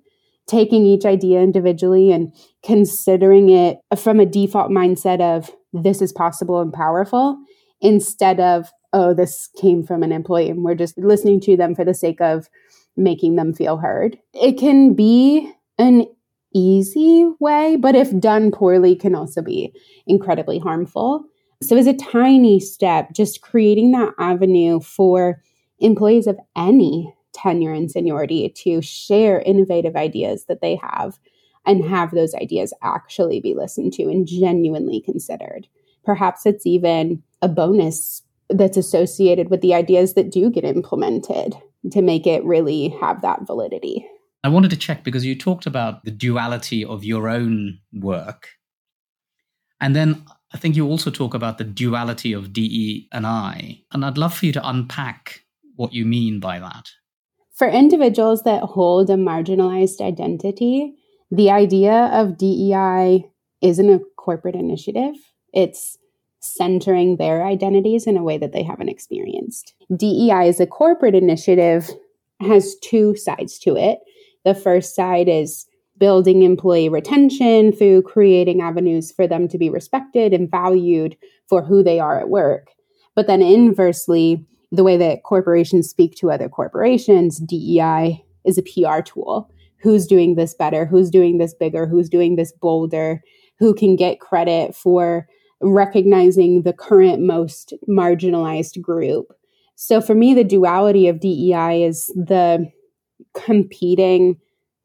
Taking 0.47 0.85
each 0.85 1.05
idea 1.05 1.41
individually 1.41 2.11
and 2.11 2.33
considering 2.63 3.49
it 3.49 3.79
from 3.97 4.19
a 4.19 4.25
default 4.25 4.69
mindset 4.69 5.19
of 5.19 5.51
this 5.73 6.01
is 6.01 6.13
possible 6.13 6.61
and 6.61 6.71
powerful 6.71 7.37
instead 7.79 8.39
of 8.39 8.71
oh 8.93 9.13
this 9.13 9.49
came 9.59 9.83
from 9.83 10.03
an 10.03 10.11
employee 10.11 10.49
and 10.49 10.63
we're 10.63 10.75
just 10.75 10.97
listening 10.97 11.39
to 11.39 11.55
them 11.55 11.73
for 11.73 11.85
the 11.85 11.93
sake 11.93 12.19
of 12.21 12.49
making 12.97 13.35
them 13.35 13.53
feel 13.53 13.77
heard. 13.77 14.17
It 14.33 14.57
can 14.57 14.93
be 14.93 15.51
an 15.77 16.07
easy 16.53 17.31
way 17.39 17.77
but 17.77 17.95
if 17.95 18.19
done 18.19 18.51
poorly 18.51 18.95
can 18.95 19.15
also 19.15 19.41
be 19.41 19.73
incredibly 20.05 20.59
harmful 20.59 21.23
so 21.61 21.77
as 21.77 21.87
a 21.87 21.93
tiny 21.93 22.59
step 22.59 23.13
just 23.13 23.41
creating 23.41 23.91
that 23.91 24.13
avenue 24.17 24.79
for 24.79 25.41
employees 25.79 26.27
of 26.27 26.39
any 26.55 27.13
tenure 27.33 27.73
and 27.73 27.89
seniority 27.89 28.49
to 28.49 28.81
share 28.81 29.41
innovative 29.41 29.95
ideas 29.95 30.45
that 30.45 30.61
they 30.61 30.75
have 30.75 31.17
and 31.65 31.85
have 31.85 32.11
those 32.11 32.33
ideas 32.35 32.73
actually 32.81 33.39
be 33.39 33.53
listened 33.53 33.93
to 33.93 34.03
and 34.03 34.27
genuinely 34.27 34.99
considered. 35.01 35.67
Perhaps 36.03 36.45
it's 36.45 36.65
even 36.65 37.21
a 37.41 37.47
bonus 37.47 38.23
that's 38.49 38.77
associated 38.77 39.49
with 39.49 39.61
the 39.61 39.73
ideas 39.73 40.13
that 40.15 40.31
do 40.31 40.49
get 40.49 40.63
implemented 40.63 41.55
to 41.91 42.01
make 42.01 42.27
it 42.27 42.43
really 42.43 42.89
have 42.99 43.21
that 43.21 43.45
validity. 43.45 44.05
I 44.43 44.49
wanted 44.49 44.71
to 44.71 44.77
check 44.77 45.03
because 45.03 45.23
you 45.23 45.37
talked 45.37 45.65
about 45.65 46.03
the 46.03 46.11
duality 46.11 46.83
of 46.83 47.03
your 47.03 47.29
own 47.29 47.79
work. 47.93 48.49
And 49.79 49.95
then 49.95 50.25
I 50.53 50.57
think 50.57 50.75
you 50.75 50.87
also 50.87 51.09
talk 51.09 51.33
about 51.33 51.57
the 51.57 51.63
duality 51.63 52.33
of 52.33 52.53
DE 52.53 53.07
and 53.11 53.25
I. 53.25 53.81
And 53.91 54.05
I'd 54.05 54.17
love 54.17 54.33
for 54.33 54.45
you 54.45 54.51
to 54.53 54.69
unpack 54.69 55.43
what 55.75 55.93
you 55.93 56.05
mean 56.05 56.39
by 56.39 56.59
that. 56.59 56.89
For 57.53 57.67
individuals 57.67 58.43
that 58.43 58.63
hold 58.63 59.09
a 59.09 59.15
marginalized 59.15 60.01
identity, 60.01 60.93
the 61.29 61.51
idea 61.51 62.09
of 62.11 62.37
DEI 62.37 63.29
isn't 63.61 63.89
a 63.89 64.01
corporate 64.17 64.55
initiative. 64.55 65.15
It's 65.53 65.97
centering 66.41 67.17
their 67.17 67.45
identities 67.45 68.07
in 68.07 68.17
a 68.17 68.23
way 68.23 68.37
that 68.37 68.51
they 68.51 68.63
haven't 68.63 68.89
experienced. 68.89 69.73
DEI 69.95 70.47
as 70.49 70.59
a 70.59 70.65
corporate 70.65 71.15
initiative 71.15 71.89
has 72.41 72.75
two 72.81 73.15
sides 73.15 73.59
to 73.59 73.77
it. 73.77 73.99
The 74.43 74.55
first 74.55 74.95
side 74.95 75.29
is 75.29 75.67
building 76.01 76.41
employee 76.41 76.89
retention 76.89 77.71
through 77.71 78.01
creating 78.01 78.59
avenues 78.59 79.11
for 79.11 79.27
them 79.27 79.47
to 79.47 79.59
be 79.59 79.69
respected 79.69 80.33
and 80.33 80.49
valued 80.49 81.15
for 81.47 81.61
who 81.61 81.83
they 81.83 81.99
are 81.99 82.19
at 82.19 82.27
work. 82.27 82.71
But 83.15 83.27
then 83.27 83.43
inversely, 83.43 84.43
the 84.71 84.83
way 84.83 84.97
that 84.97 85.21
corporations 85.21 85.87
speak 85.87 86.15
to 86.15 86.31
other 86.31 86.49
corporations, 86.49 87.39
DEI 87.39 88.25
is 88.45 88.57
a 88.57 88.63
PR 88.63 89.01
tool. 89.01 89.47
Who's 89.77 90.07
doing 90.07 90.33
this 90.33 90.55
better? 90.55 90.87
Who's 90.87 91.11
doing 91.11 91.37
this 91.37 91.53
bigger? 91.53 91.85
Who's 91.85 92.09
doing 92.09 92.35
this 92.35 92.51
bolder? 92.51 93.21
Who 93.59 93.75
can 93.75 93.95
get 93.95 94.19
credit 94.19 94.75
for 94.75 95.27
recognizing 95.61 96.63
the 96.63 96.73
current 96.73 97.21
most 97.21 97.75
marginalized 97.87 98.81
group? 98.81 99.27
So 99.75 100.01
for 100.01 100.15
me, 100.15 100.33
the 100.33 100.43
duality 100.43 101.07
of 101.07 101.19
DEI 101.19 101.83
is 101.83 102.07
the 102.15 102.71
competing 103.35 104.39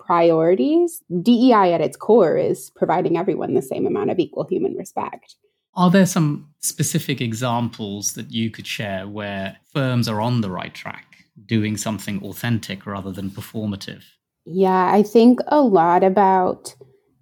priorities. 0.07 1.03
DEI 1.23 1.73
at 1.73 1.81
its 1.81 1.97
core 1.97 2.37
is 2.37 2.71
providing 2.71 3.17
everyone 3.17 3.55
the 3.55 3.63
same 3.63 3.87
amount 3.87 4.11
of 4.11 4.19
equal 4.19 4.47
human 4.49 4.75
respect. 4.75 5.35
Are 5.75 5.91
there 5.91 6.07
some 6.07 6.49
specific 6.61 7.21
examples 7.21 8.15
that 8.15 8.31
you 8.31 8.51
could 8.51 8.67
share 8.67 9.07
where 9.07 9.59
firms 9.73 10.09
are 10.09 10.21
on 10.21 10.41
the 10.41 10.51
right 10.51 10.75
track, 10.75 11.25
doing 11.45 11.77
something 11.77 12.23
authentic 12.23 12.87
rather 12.87 13.13
than 13.13 13.31
performative? 13.31 14.05
Yeah, 14.47 14.91
I 14.93 15.03
think 15.03 15.41
a 15.49 15.61
lot 15.61 16.05
about 16.05 16.75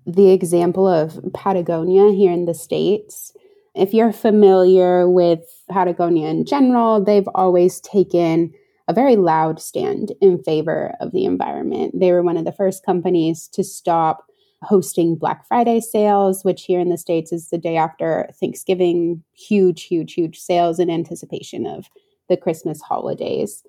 the 0.06 0.30
example 0.30 0.86
of 0.86 1.18
Patagonia 1.32 2.12
here 2.12 2.30
in 2.30 2.44
the 2.44 2.54
States. 2.54 3.32
If 3.74 3.92
you're 3.92 4.12
familiar 4.12 5.08
with 5.08 5.40
Patagonia 5.68 6.28
in 6.28 6.44
general, 6.44 7.02
they've 7.02 7.28
always 7.34 7.80
taken 7.80 8.52
a 8.88 8.92
very 8.92 9.16
loud 9.16 9.60
stand 9.60 10.12
in 10.20 10.42
favor 10.42 10.94
of 11.00 11.12
the 11.12 11.24
environment. 11.24 11.98
They 11.98 12.12
were 12.12 12.22
one 12.22 12.36
of 12.36 12.44
the 12.44 12.52
first 12.52 12.84
companies 12.84 13.48
to 13.52 13.64
stop 13.64 14.26
hosting 14.62 15.16
Black 15.16 15.46
Friday 15.46 15.80
sales, 15.80 16.44
which 16.44 16.64
here 16.64 16.80
in 16.80 16.88
the 16.88 16.98
States 16.98 17.32
is 17.32 17.48
the 17.48 17.58
day 17.58 17.76
after 17.76 18.28
Thanksgiving, 18.40 19.22
huge, 19.32 19.84
huge, 19.84 20.14
huge 20.14 20.38
sales 20.38 20.78
in 20.78 20.90
anticipation 20.90 21.66
of 21.66 21.86
the 22.28 22.36
Christmas 22.36 22.80
holidays. 22.80 23.62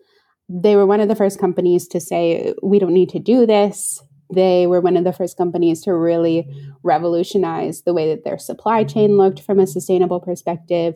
They 0.48 0.75
were 0.75 0.86
one 0.86 1.01
of 1.01 1.07
the 1.07 1.15
first 1.15 1.39
companies 1.39 1.88
to 1.89 2.00
say, 2.00 2.53
we 2.62 2.79
don't 2.79 2.93
need 2.93 3.10
to 3.10 3.19
do 3.19 3.45
this. 3.45 4.01
They 4.34 4.67
were 4.67 4.81
one 4.81 4.98
of 4.98 5.03
the 5.03 5.13
first 5.13 5.38
companies 5.38 5.81
to 5.84 5.93
really 5.93 6.48
revolutionize 6.84 7.81
the 7.81 7.93
way 7.93 8.10
that 8.10 8.24
their 8.24 8.38
supply 8.38 8.84
chain 8.84 9.17
looked 9.17 9.41
from 9.41 9.60
a 9.60 9.67
sustainable 9.67 10.19
perspective. 10.19 10.95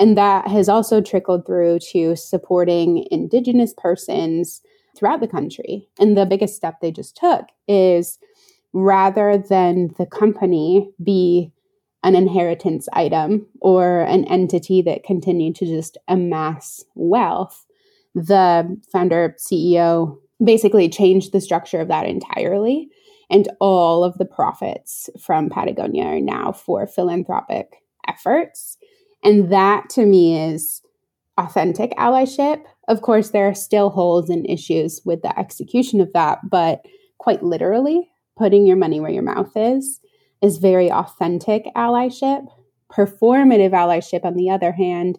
And 0.00 0.16
that 0.16 0.46
has 0.48 0.68
also 0.68 1.00
trickled 1.00 1.46
through 1.46 1.80
to 1.92 2.14
supporting 2.14 3.06
Indigenous 3.10 3.74
persons 3.76 4.62
throughout 4.96 5.20
the 5.20 5.28
country. 5.28 5.88
And 5.98 6.16
the 6.16 6.26
biggest 6.26 6.56
step 6.56 6.80
they 6.80 6.92
just 6.92 7.16
took 7.16 7.46
is 7.66 8.18
rather 8.72 9.38
than 9.38 9.90
the 9.98 10.06
company 10.06 10.90
be 11.02 11.52
an 12.04 12.14
inheritance 12.14 12.88
item 12.92 13.46
or 13.60 14.02
an 14.02 14.24
entity 14.24 14.82
that 14.82 15.02
continued 15.02 15.56
to 15.56 15.66
just 15.66 15.98
amass 16.06 16.84
wealth, 16.94 17.66
the 18.14 18.80
founder 18.92 19.36
CEO 19.38 20.16
basically 20.42 20.88
changed 20.88 21.32
the 21.32 21.40
structure 21.40 21.80
of 21.80 21.88
that 21.88 22.06
entirely. 22.06 22.88
And 23.30 23.48
all 23.60 24.04
of 24.04 24.16
the 24.16 24.24
profits 24.24 25.10
from 25.20 25.50
Patagonia 25.50 26.04
are 26.04 26.20
now 26.20 26.52
for 26.52 26.86
philanthropic 26.86 27.82
efforts. 28.06 28.77
And 29.24 29.52
that 29.52 29.90
to 29.90 30.06
me 30.06 30.38
is 30.38 30.82
authentic 31.38 31.92
allyship. 31.92 32.62
Of 32.88 33.02
course, 33.02 33.30
there 33.30 33.48
are 33.48 33.54
still 33.54 33.90
holes 33.90 34.30
and 34.30 34.48
issues 34.48 35.00
with 35.04 35.22
the 35.22 35.38
execution 35.38 36.00
of 36.00 36.12
that, 36.12 36.38
but 36.50 36.84
quite 37.18 37.42
literally, 37.42 38.10
putting 38.36 38.66
your 38.66 38.76
money 38.76 39.00
where 39.00 39.10
your 39.10 39.22
mouth 39.22 39.50
is 39.56 40.00
is 40.40 40.58
very 40.58 40.90
authentic 40.90 41.66
allyship. 41.76 42.46
Performative 42.92 43.72
allyship, 43.72 44.24
on 44.24 44.34
the 44.34 44.48
other 44.48 44.72
hand, 44.72 45.18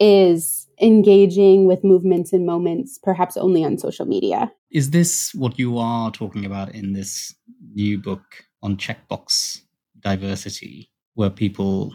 is 0.00 0.68
engaging 0.80 1.66
with 1.66 1.84
movements 1.84 2.32
and 2.32 2.46
moments, 2.46 2.98
perhaps 2.98 3.36
only 3.36 3.64
on 3.64 3.78
social 3.78 4.06
media. 4.06 4.50
Is 4.70 4.90
this 4.90 5.34
what 5.34 5.58
you 5.58 5.78
are 5.78 6.10
talking 6.10 6.44
about 6.44 6.74
in 6.74 6.92
this 6.92 7.34
new 7.74 7.98
book 7.98 8.22
on 8.62 8.76
checkbox 8.76 9.60
diversity, 10.00 10.90
where 11.14 11.30
people 11.30 11.94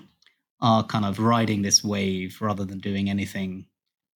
are 0.61 0.83
kind 0.83 1.05
of 1.05 1.19
riding 1.19 1.61
this 1.61 1.83
wave 1.83 2.37
rather 2.41 2.65
than 2.65 2.79
doing 2.79 3.09
anything 3.09 3.67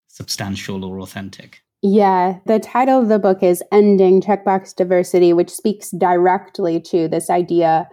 substantial 0.08 0.84
or 0.84 1.00
authentic? 1.00 1.62
Yeah, 1.82 2.38
the 2.46 2.58
title 2.58 3.00
of 3.00 3.08
the 3.08 3.18
book 3.18 3.42
is 3.42 3.62
Ending 3.72 4.20
Checkbox 4.20 4.74
Diversity, 4.76 5.32
which 5.32 5.50
speaks 5.50 5.90
directly 5.90 6.80
to 6.82 7.08
this 7.08 7.30
idea 7.30 7.88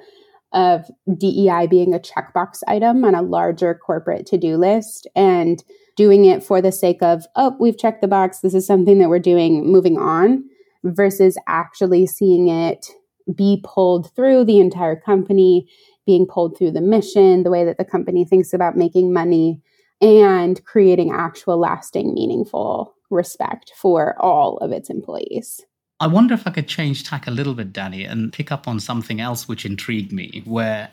of 0.53 0.85
DEI 1.17 1.67
being 1.67 1.93
a 1.93 1.99
checkbox 1.99 2.59
item 2.67 3.03
on 3.05 3.15
a 3.15 3.21
larger 3.21 3.73
corporate 3.73 4.25
to 4.27 4.37
do 4.37 4.57
list 4.57 5.07
and 5.15 5.63
doing 5.95 6.25
it 6.25 6.43
for 6.43 6.61
the 6.61 6.71
sake 6.71 7.01
of, 7.01 7.25
oh, 7.35 7.55
we've 7.59 7.77
checked 7.77 8.01
the 8.01 8.07
box, 8.07 8.39
this 8.39 8.53
is 8.53 8.65
something 8.65 8.99
that 8.99 9.09
we're 9.09 9.19
doing, 9.19 9.65
moving 9.69 9.97
on, 9.97 10.43
versus 10.83 11.37
actually 11.47 12.05
seeing 12.05 12.47
it 12.47 12.87
be 13.35 13.61
pulled 13.63 14.13
through 14.15 14.45
the 14.45 14.59
entire 14.59 14.95
company, 14.95 15.67
being 16.07 16.25
pulled 16.25 16.57
through 16.57 16.71
the 16.71 16.81
mission, 16.81 17.43
the 17.43 17.51
way 17.51 17.63
that 17.63 17.77
the 17.77 17.85
company 17.85 18.25
thinks 18.25 18.53
about 18.53 18.75
making 18.75 19.13
money, 19.13 19.61
and 20.01 20.63
creating 20.65 21.11
actual 21.11 21.59
lasting, 21.59 22.13
meaningful 22.13 22.95
respect 23.11 23.73
for 23.75 24.19
all 24.19 24.57
of 24.57 24.71
its 24.71 24.89
employees. 24.89 25.61
I 25.99 26.07
wonder 26.07 26.33
if 26.33 26.47
I 26.47 26.51
could 26.51 26.67
change 26.67 27.03
tack 27.03 27.27
a 27.27 27.31
little 27.31 27.53
bit, 27.53 27.73
Danny, 27.73 28.03
and 28.05 28.31
pick 28.31 28.51
up 28.51 28.67
on 28.67 28.79
something 28.79 29.19
else 29.19 29.47
which 29.47 29.65
intrigued 29.65 30.11
me, 30.11 30.41
where 30.45 30.89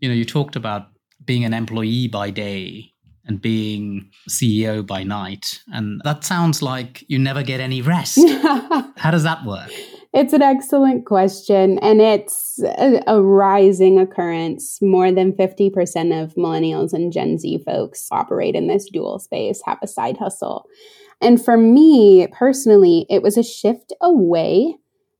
you 0.00 0.08
know 0.08 0.14
you 0.14 0.24
talked 0.24 0.56
about 0.56 0.88
being 1.24 1.44
an 1.44 1.54
employee 1.54 2.08
by 2.08 2.30
day 2.30 2.92
and 3.24 3.40
being 3.40 4.10
CEO 4.28 4.86
by 4.86 5.02
night, 5.04 5.62
and 5.72 6.00
that 6.04 6.24
sounds 6.24 6.62
like 6.62 7.04
you 7.08 7.18
never 7.18 7.42
get 7.42 7.60
any 7.60 7.82
rest. 7.82 8.18
How 8.96 9.10
does 9.10 9.24
that 9.24 9.44
work? 9.44 9.70
It's 10.16 10.32
an 10.32 10.40
excellent 10.40 11.04
question, 11.04 11.78
and 11.80 12.00
it's 12.00 12.58
a, 12.62 13.02
a, 13.06 13.20
rising 13.20 13.98
occurrence. 13.98 14.80
More 14.80 15.12
than 15.12 15.34
50% 15.34 16.22
of 16.22 16.34
millennials 16.36 16.94
and 16.94 17.12
Gen 17.12 17.36
Z 17.38 17.62
folks 17.66 18.08
operate 18.10 18.54
in 18.54 18.66
this 18.66 18.88
dual 18.90 19.18
space, 19.18 19.60
have 19.66 19.76
a 19.82 19.86
side 19.86 20.16
hustle. 20.16 20.70
And 21.20 21.44
for 21.44 21.58
me 21.58 22.28
personally, 22.28 23.04
it 23.10 23.20
was 23.20 23.36
a 23.36 23.42
shift 23.42 23.92
away 24.00 24.76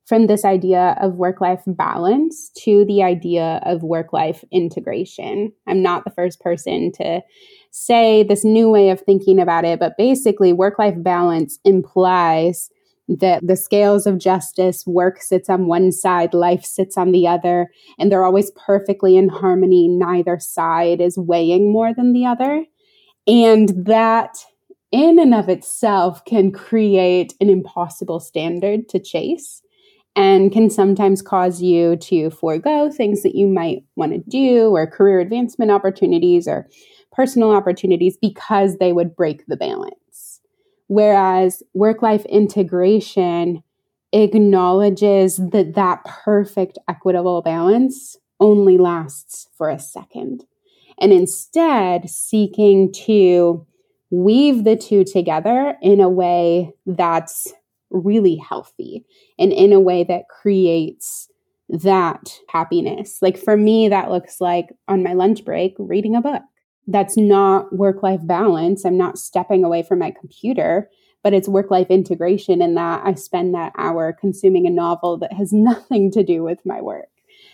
from 0.07 0.25
this 0.25 0.43
idea 0.43 0.97
of 0.99 1.13
work 1.13 1.41
life 1.41 1.61
balance 1.67 2.49
to 2.63 2.83
the 2.85 3.03
idea 3.03 3.61
of 3.67 3.83
work 3.83 4.13
life 4.13 4.43
integration. 4.51 5.53
I'm 5.67 5.83
not 5.83 6.05
the 6.05 6.11
first 6.11 6.41
person 6.41 6.91
to 6.93 7.21
say 7.69 8.23
this 8.23 8.43
new 8.43 8.67
way 8.67 8.89
of 8.89 9.01
thinking 9.01 9.39
about 9.39 9.63
it, 9.63 9.79
but 9.79 9.95
basically, 9.95 10.53
work 10.53 10.79
life 10.79 10.95
balance 10.97 11.59
implies 11.63 12.71
that 13.07 13.45
the 13.45 13.55
scales 13.55 14.05
of 14.05 14.17
justice, 14.17 14.85
work 14.85 15.21
sits 15.21 15.49
on 15.49 15.67
one 15.67 15.91
side, 15.91 16.33
life 16.33 16.65
sits 16.65 16.97
on 16.97 17.11
the 17.11 17.27
other, 17.27 17.71
and 17.97 18.11
they're 18.11 18.25
always 18.25 18.51
perfectly 18.51 19.15
in 19.15 19.29
harmony. 19.29 19.87
Neither 19.87 20.39
side 20.39 20.99
is 20.99 21.17
weighing 21.17 21.71
more 21.71 21.93
than 21.93 22.13
the 22.13 22.25
other. 22.25 22.65
And 23.25 23.69
that 23.85 24.37
in 24.91 25.19
and 25.19 25.33
of 25.33 25.49
itself 25.49 26.23
can 26.25 26.51
create 26.51 27.33
an 27.41 27.49
impossible 27.49 28.19
standard 28.19 28.87
to 28.89 28.99
chase 28.99 29.61
and 30.15 30.51
can 30.51 30.69
sometimes 30.69 31.21
cause 31.21 31.61
you 31.61 31.95
to 31.97 32.29
forego 32.31 32.89
things 32.89 33.21
that 33.21 33.35
you 33.35 33.47
might 33.47 33.83
want 33.95 34.11
to 34.13 34.17
do 34.29 34.69
or 34.75 34.87
career 34.87 35.19
advancement 35.19 35.69
opportunities 35.71 36.47
or 36.47 36.67
personal 37.11 37.51
opportunities 37.51 38.17
because 38.19 38.77
they 38.77 38.93
would 38.93 39.15
break 39.15 39.45
the 39.47 39.57
balance. 39.57 39.93
Whereas 40.87 41.63
work 41.73 42.01
life 42.01 42.25
integration 42.25 43.63
acknowledges 44.13 45.37
that 45.37 45.75
that 45.75 46.03
perfect 46.05 46.77
equitable 46.87 47.41
balance 47.41 48.17
only 48.39 48.77
lasts 48.77 49.47
for 49.57 49.69
a 49.69 49.79
second. 49.79 50.45
And 50.99 51.11
instead, 51.11 52.09
seeking 52.09 52.91
to 53.05 53.65
weave 54.09 54.63
the 54.63 54.75
two 54.75 55.03
together 55.03 55.75
in 55.81 55.99
a 55.99 56.09
way 56.09 56.71
that's 56.85 57.53
really 57.89 58.35
healthy 58.35 59.05
and 59.37 59.51
in 59.51 59.73
a 59.73 59.79
way 59.79 60.03
that 60.03 60.29
creates 60.29 61.29
that 61.69 62.39
happiness. 62.47 63.19
Like 63.21 63.37
for 63.37 63.57
me, 63.57 63.89
that 63.89 64.09
looks 64.09 64.39
like 64.39 64.69
on 64.87 65.03
my 65.03 65.13
lunch 65.13 65.43
break, 65.43 65.75
reading 65.77 66.15
a 66.15 66.21
book. 66.21 66.43
That's 66.87 67.17
not 67.17 67.73
work 67.75 68.01
life 68.01 68.25
balance. 68.25 68.85
I'm 68.85 68.97
not 68.97 69.19
stepping 69.19 69.63
away 69.63 69.83
from 69.83 69.99
my 69.99 70.11
computer, 70.11 70.89
but 71.21 71.33
it's 71.33 71.49
work 71.49 71.69
life 71.69 71.87
integration 71.89 72.61
in 72.61 72.75
that 72.75 73.01
I 73.05 73.13
spend 73.15 73.53
that 73.53 73.73
hour 73.77 74.13
consuming 74.13 74.65
a 74.65 74.71
novel 74.71 75.17
that 75.17 75.33
has 75.33 75.51
nothing 75.53 76.11
to 76.11 76.23
do 76.23 76.43
with 76.43 76.65
my 76.65 76.81
work. 76.81 77.09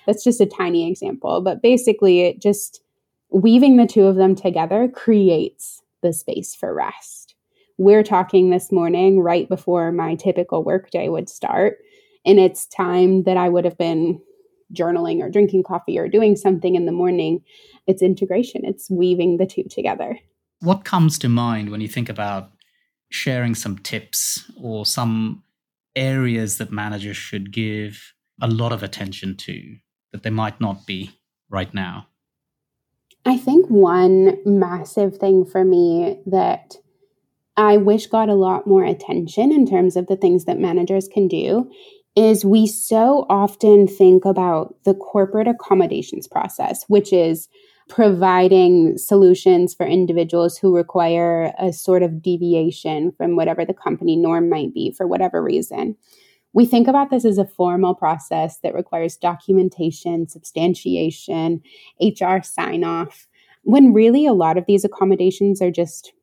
That's 0.06 0.24
just 0.24 0.42
a 0.42 0.46
tiny 0.46 0.88
example, 0.90 1.42
but 1.42 1.62
basically, 1.62 2.22
it 2.22 2.42
just 2.42 2.82
weaving 3.30 3.78
the 3.78 3.88
two 3.88 4.06
of 4.06 4.16
them 4.16 4.36
together 4.36 4.88
creates 4.88 5.82
the 6.02 6.14
space 6.14 6.54
for 6.54 6.74
rest. 6.74 7.36
We're 7.78 8.04
talking 8.04 8.50
this 8.50 8.72
morning 8.72 9.20
right 9.20 9.50
before 9.50 9.92
my 9.92 10.16
typical 10.16 10.64
workday 10.64 11.10
would 11.10 11.28
start. 11.28 11.80
And 12.26 12.40
it's 12.40 12.68
time 12.68 13.24
that 13.24 13.38
I 13.38 13.50
would 13.50 13.66
have 13.66 13.78
been 13.78 14.22
journaling 14.74 15.22
or 15.22 15.30
drinking 15.30 15.64
coffee 15.64 15.98
or 15.98 16.08
doing 16.08 16.36
something 16.36 16.76
in 16.76 16.86
the 16.86 16.92
morning. 16.92 17.42
It's 17.88 18.02
integration, 18.02 18.62
it's 18.64 18.90
weaving 18.90 19.38
the 19.38 19.46
two 19.46 19.64
together. 19.70 20.20
What 20.60 20.86
comes 20.86 21.20
to 21.20 21.30
mind 21.30 21.70
when 21.70 21.82
you 21.82 21.88
think 21.88 22.10
about 22.10 22.52
sharing 23.10 23.54
some 23.54 23.78
tips 23.78 24.50
or 24.62 24.86
some 24.86 25.44
areas 25.96 26.58
that 26.58 26.72
managers 26.72 27.18
should 27.18 27.52
give 27.52 28.14
a 28.42 28.48
lot 28.48 28.72
of 28.72 28.82
attention 28.82 29.38
to 29.38 29.78
that 30.12 30.24
they 30.24 30.30
might 30.30 30.60
not 30.60 30.86
be 30.86 31.12
right 31.50 31.74
now? 31.74 32.08
I 33.26 33.38
think 33.38 33.68
one 33.68 34.38
massive 34.46 35.18
thing 35.18 35.46
for 35.46 35.64
me 35.64 36.20
that 36.26 36.76
I 37.56 37.78
wish 37.78 38.08
got 38.08 38.30
a 38.30 38.36
lot 38.36 38.68
more 38.68 38.84
attention 38.84 39.52
in 39.52 39.68
terms 39.68 39.96
of 39.96 40.08
the 40.08 40.18
things 40.18 40.46
that 40.46 40.60
managers 40.60 41.08
can 41.08 41.28
do 41.28 41.70
is 42.16 42.46
we 42.46 42.68
so 42.68 43.26
often 43.30 43.88
think 43.88 44.24
about 44.26 44.76
the 44.84 44.94
corporate 44.94 45.48
accommodations 45.48 46.28
process, 46.28 46.84
which 46.88 47.12
is 47.12 47.50
providing 47.90 48.98
solutions 48.98 49.74
for 49.74 49.86
individuals 49.86 50.58
who 50.58 50.76
require 50.76 51.54
a 51.60 51.74
sort 51.74 52.04
of 52.04 52.22
deviation 52.22 53.12
from 53.12 53.36
whatever 53.36 53.66
the 53.66 53.74
company 53.74 54.16
norm 54.16 54.50
might 54.50 54.74
be 54.74 54.92
for 54.92 55.08
whatever 55.08 55.44
reason. 55.44 55.96
We 56.54 56.66
think 56.66 56.88
about 56.88 57.10
this 57.10 57.26
as 57.26 57.40
a 57.40 57.48
formal 57.48 57.96
process 57.96 58.60
that 58.60 58.76
requires 58.76 59.18
documentation, 59.18 60.28
substantiation, 60.28 61.62
HR 62.00 62.42
sign 62.44 62.84
off, 62.84 63.28
when 63.64 63.94
really 63.94 64.26
a 64.26 64.34
lot 64.34 64.58
of 64.58 64.66
these 64.68 64.86
accommodations 64.86 65.62
are 65.62 65.72
just 65.72 66.14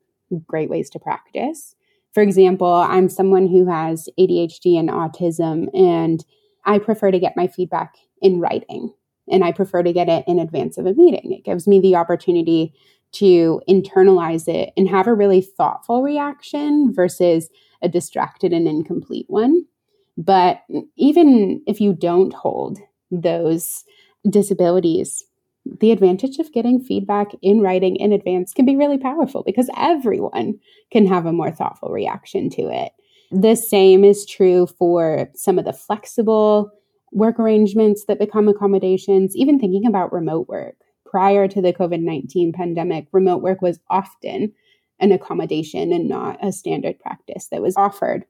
great 0.47 0.69
ways 0.69 0.89
to 0.91 0.99
practice. 0.99 1.75
For 2.13 2.21
example, 2.21 2.67
I'm 2.67 3.09
someone 3.09 3.47
who 3.47 3.67
has 3.67 4.09
ADHD 4.19 4.77
and 4.77 4.89
autism, 4.89 5.67
and 5.73 6.23
I 6.65 6.79
prefer 6.79 7.11
to 7.11 7.19
get 7.19 7.37
my 7.37 7.47
feedback 7.47 7.95
in 8.21 8.39
writing 8.39 8.93
and 9.29 9.43
I 9.43 9.51
prefer 9.51 9.83
to 9.83 9.93
get 9.93 10.09
it 10.09 10.23
in 10.27 10.39
advance 10.39 10.77
of 10.77 10.85
a 10.85 10.93
meeting. 10.93 11.31
It 11.31 11.45
gives 11.45 11.67
me 11.67 11.79
the 11.79 11.95
opportunity 11.95 12.73
to 13.13 13.61
internalize 13.67 14.47
it 14.47 14.71
and 14.77 14.87
have 14.89 15.07
a 15.07 15.13
really 15.13 15.41
thoughtful 15.41 16.01
reaction 16.01 16.93
versus 16.93 17.49
a 17.81 17.89
distracted 17.89 18.53
and 18.53 18.67
incomplete 18.67 19.25
one. 19.27 19.65
But 20.17 20.61
even 20.97 21.61
if 21.65 21.81
you 21.81 21.93
don't 21.93 22.33
hold 22.33 22.79
those 23.09 23.83
disabilities, 24.29 25.23
the 25.65 25.91
advantage 25.91 26.39
of 26.39 26.51
getting 26.51 26.79
feedback 26.79 27.27
in 27.41 27.61
writing 27.61 27.95
in 27.95 28.11
advance 28.11 28.53
can 28.53 28.65
be 28.65 28.75
really 28.75 28.97
powerful 28.97 29.43
because 29.43 29.69
everyone 29.77 30.59
can 30.91 31.05
have 31.05 31.25
a 31.25 31.33
more 31.33 31.51
thoughtful 31.51 31.89
reaction 31.89 32.49
to 32.51 32.63
it. 32.63 32.91
The 33.31 33.55
same 33.55 34.03
is 34.03 34.25
true 34.25 34.67
for 34.67 35.29
some 35.35 35.59
of 35.59 35.65
the 35.65 35.73
flexible 35.73 36.71
work 37.11 37.39
arrangements 37.39 38.05
that 38.05 38.19
become 38.19 38.47
accommodations, 38.47 39.35
even 39.35 39.59
thinking 39.59 39.85
about 39.85 40.13
remote 40.13 40.47
work. 40.47 40.75
Prior 41.05 41.47
to 41.47 41.61
the 41.61 41.73
COVID 41.73 42.01
19 42.01 42.53
pandemic, 42.53 43.07
remote 43.11 43.41
work 43.41 43.61
was 43.61 43.79
often 43.89 44.53
an 44.99 45.11
accommodation 45.11 45.91
and 45.91 46.07
not 46.07 46.37
a 46.41 46.51
standard 46.51 46.99
practice 46.99 47.47
that 47.51 47.61
was 47.61 47.75
offered. 47.75 48.23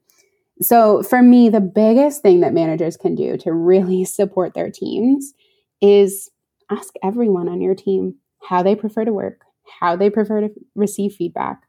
So, 0.60 1.02
for 1.02 1.22
me, 1.22 1.48
the 1.48 1.60
biggest 1.60 2.22
thing 2.22 2.40
that 2.40 2.52
managers 2.52 2.96
can 2.96 3.14
do 3.14 3.36
to 3.38 3.52
really 3.52 4.04
support 4.04 4.54
their 4.54 4.70
teams 4.70 5.32
is 5.80 6.30
ask 6.72 6.94
everyone 7.02 7.48
on 7.48 7.60
your 7.60 7.74
team 7.74 8.16
how 8.42 8.62
they 8.62 8.74
prefer 8.74 9.04
to 9.04 9.12
work, 9.12 9.42
how 9.80 9.96
they 9.96 10.10
prefer 10.10 10.40
to 10.40 10.50
receive 10.74 11.14
feedback, 11.14 11.62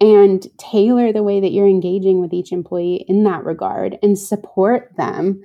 and 0.00 0.46
tailor 0.58 1.12
the 1.12 1.22
way 1.22 1.40
that 1.40 1.52
you're 1.52 1.68
engaging 1.68 2.20
with 2.20 2.32
each 2.32 2.52
employee 2.52 3.04
in 3.06 3.24
that 3.24 3.44
regard 3.44 3.98
and 4.02 4.18
support 4.18 4.90
them 4.96 5.42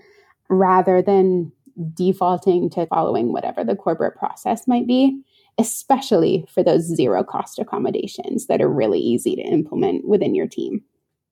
rather 0.50 1.02
than 1.02 1.52
defaulting 1.94 2.70
to 2.70 2.88
following 2.88 3.34
whatever 3.34 3.64
the 3.64 3.76
corporate 3.76 4.16
process 4.16 4.68
might 4.68 4.88
be, 4.88 5.22
especially 5.58 6.46
for 6.50 6.64
those 6.64 6.84
zero 6.84 7.24
cost 7.24 7.60
accommodations 7.60 8.48
that 8.48 8.62
are 8.62 8.70
really 8.70 9.00
easy 9.00 9.36
to 9.36 9.42
implement 9.42 10.08
within 10.08 10.34
your 10.34 10.48
team. 10.48 10.82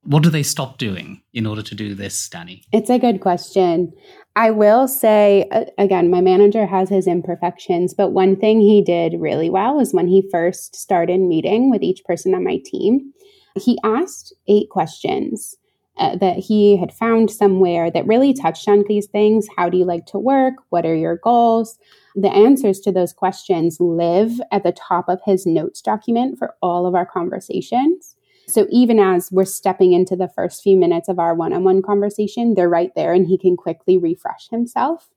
What 0.04 0.24
do 0.24 0.30
they 0.30 0.44
stop 0.44 0.78
doing 0.78 1.22
in 1.34 1.46
order 1.46 1.62
to 1.62 1.76
do 1.76 1.96
this, 1.96 2.28
Danny? 2.30 2.63
It's 2.72 2.89
a 2.89 3.00
good 3.00 3.22
question. 3.22 3.94
I 4.36 4.52
will 4.52 4.88
say, 4.88 5.50
again, 5.78 6.10
my 6.10 6.20
manager 6.20 6.66
has 6.66 6.89
his 6.89 7.08
imperfections, 7.08 7.94
but 7.94 8.10
one 8.10 8.36
thing 8.36 8.60
he 8.60 8.82
did 8.82 9.20
really 9.20 9.50
well 9.50 9.76
was 9.76 9.94
when 9.94 10.08
he 10.08 10.28
first 10.32 10.76
started 10.76 11.20
meeting 11.20 11.70
with 11.70 11.84
each 11.84 12.04
person 12.04 12.34
on 12.34 12.44
my 12.44 12.60
team, 12.66 13.13
he 13.56 13.78
asked 13.84 14.34
eight 14.48 14.70
questions 14.70 15.56
uh, 15.98 16.16
that 16.16 16.38
he 16.38 16.76
had 16.78 16.92
found 16.92 17.30
somewhere 17.30 17.92
that 17.92 18.08
really 18.08 18.34
touched 18.34 18.68
on 18.68 18.84
these 18.88 19.06
things. 19.06 19.48
How 19.56 19.70
do 19.70 19.78
you 19.78 19.86
like 19.86 20.08
to 20.08 20.18
work? 20.18 20.56
What 20.70 20.86
are 20.86 20.96
your 20.96 21.18
goals? 21.18 21.78
The 22.16 22.32
answers 22.32 22.80
to 22.82 22.92
those 22.92 23.13
questions 23.13 23.78
live 23.80 24.42
at 24.52 24.63
the 24.63 24.72
top 24.72 25.08
of 25.08 25.22
his 25.26 25.46
notes 25.46 25.82
document 25.82 26.39
for 26.39 26.56
all 26.62 26.88
of 26.88 26.96
our 26.96 27.06
conversations. 27.06 28.12
So 28.48 28.68
even 28.70 29.00
as 29.00 29.32
we're 29.32 29.46
stepping 29.46 29.94
into 29.94 30.16
the 30.16 30.28
first 30.28 30.64
few 30.64 30.78
minutes 30.78 31.10
of 31.10 31.20
our 31.20 31.34
one 31.34 31.54
on 31.54 31.64
one 31.64 31.82
conversation, 31.82 32.54
they're 32.54 32.70
right 32.70 32.92
there 32.96 33.14
and 33.14 33.28
he 33.28 33.38
can 33.38 33.56
quickly 33.56 33.98
refresh 33.98 34.50
himself. 34.50 35.10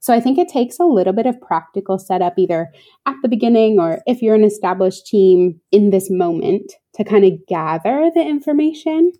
So 0.00 0.12
I 0.12 0.20
think 0.20 0.36
it 0.36 0.48
takes 0.48 0.80
a 0.80 0.84
little 0.84 1.12
bit 1.12 1.26
of 1.26 1.40
practical 1.40 1.98
setup 1.98 2.38
either 2.38 2.72
at 3.06 3.16
the 3.22 3.28
beginning 3.28 3.78
or 3.78 4.00
if 4.06 4.20
you're 4.20 4.34
an 4.34 4.44
established 4.44 5.06
team 5.06 5.60
in 5.70 5.90
this 5.90 6.10
moment 6.10 6.72
to 6.94 7.04
kind 7.04 7.24
of 7.24 7.46
gather 7.46 8.10
the 8.12 8.22
information 8.22 9.12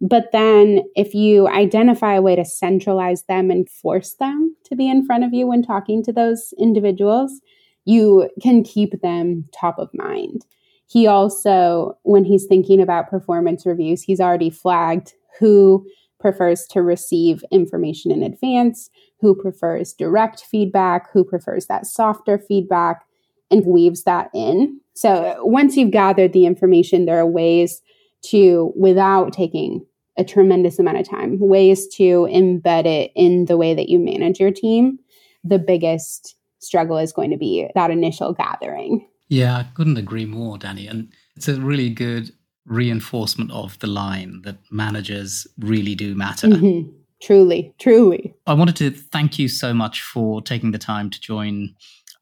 but 0.00 0.32
then 0.32 0.82
if 0.96 1.14
you 1.14 1.46
identify 1.46 2.14
a 2.14 2.22
way 2.22 2.34
to 2.34 2.44
centralize 2.44 3.24
them 3.24 3.50
and 3.50 3.68
force 3.68 4.14
them 4.14 4.56
to 4.64 4.74
be 4.74 4.88
in 4.88 5.04
front 5.04 5.24
of 5.24 5.34
you 5.34 5.46
when 5.46 5.62
talking 5.62 6.02
to 6.04 6.12
those 6.12 6.54
individuals, 6.58 7.40
you 7.84 8.30
can 8.42 8.62
keep 8.62 9.02
them 9.02 9.44
top 9.52 9.78
of 9.78 9.90
mind. 9.92 10.46
He 10.90 11.06
also, 11.06 11.96
when 12.02 12.24
he's 12.24 12.46
thinking 12.46 12.80
about 12.80 13.08
performance 13.08 13.64
reviews, 13.64 14.02
he's 14.02 14.20
already 14.20 14.50
flagged 14.50 15.14
who 15.38 15.86
prefers 16.18 16.66
to 16.70 16.82
receive 16.82 17.44
information 17.52 18.10
in 18.10 18.24
advance, 18.24 18.90
who 19.20 19.34
prefers 19.34 19.92
direct 19.92 20.42
feedback, 20.42 21.10
who 21.12 21.22
prefers 21.22 21.66
that 21.66 21.86
softer 21.86 22.38
feedback, 22.38 23.04
and 23.52 23.64
weaves 23.66 24.02
that 24.02 24.30
in. 24.34 24.80
So 24.94 25.36
once 25.44 25.76
you've 25.76 25.92
gathered 25.92 26.32
the 26.32 26.44
information, 26.44 27.06
there 27.06 27.20
are 27.20 27.26
ways 27.26 27.82
to, 28.26 28.72
without 28.76 29.32
taking 29.32 29.86
a 30.18 30.24
tremendous 30.24 30.80
amount 30.80 30.98
of 30.98 31.08
time, 31.08 31.38
ways 31.38 31.86
to 31.94 32.28
embed 32.32 32.86
it 32.86 33.12
in 33.14 33.44
the 33.44 33.56
way 33.56 33.74
that 33.74 33.88
you 33.88 33.98
manage 33.98 34.40
your 34.40 34.50
team. 34.50 34.98
The 35.44 35.58
biggest 35.58 36.34
struggle 36.58 36.98
is 36.98 37.12
going 37.12 37.30
to 37.30 37.38
be 37.38 37.68
that 37.76 37.92
initial 37.92 38.32
gathering. 38.34 39.06
Yeah, 39.30 39.56
I 39.56 39.62
couldn't 39.74 39.96
agree 39.96 40.26
more, 40.26 40.58
Danny. 40.58 40.88
And 40.88 41.12
it's 41.36 41.48
a 41.48 41.58
really 41.60 41.88
good 41.88 42.32
reinforcement 42.66 43.50
of 43.52 43.78
the 43.78 43.86
line 43.86 44.42
that 44.42 44.58
managers 44.70 45.46
really 45.58 45.94
do 45.94 46.14
matter. 46.14 46.48
Mm-hmm. 46.48 46.90
Truly, 47.22 47.72
truly. 47.78 48.34
I 48.46 48.54
wanted 48.54 48.76
to 48.76 48.90
thank 48.90 49.38
you 49.38 49.46
so 49.46 49.72
much 49.72 50.02
for 50.02 50.42
taking 50.42 50.72
the 50.72 50.78
time 50.78 51.10
to 51.10 51.20
join 51.20 51.74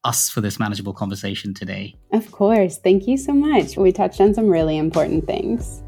us 0.03 0.29
for 0.29 0.39
this 0.39 0.59
manageable 0.59 0.93
conversation 0.93 1.53
today. 1.53 1.95
Of 2.13 2.31
course. 2.31 2.77
Thank 2.77 3.07
you 3.07 3.17
so 3.17 3.33
much. 3.33 3.75
We 3.75 3.91
touched 3.91 4.21
on 4.21 4.33
some 4.33 4.47
really 4.47 4.77
important 4.77 5.25
things. 5.25 5.81